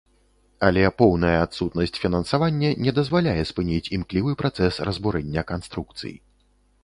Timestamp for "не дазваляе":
2.87-3.43